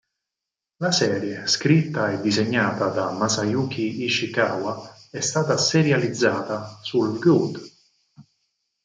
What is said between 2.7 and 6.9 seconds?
da Masayuki Ishikawa, è stata serializzata